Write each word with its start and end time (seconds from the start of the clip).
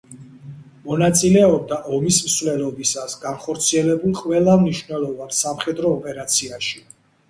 მონაწილეობდა 0.87 1.77
ომის 1.99 2.19
მსვლელობისას 2.31 3.19
განხორციელებულ 3.29 4.19
ყველა 4.25 4.59
მნიშვნელოვან 4.67 5.41
სამხედრო 5.45 5.97
ოპერაციაში. 6.05 6.89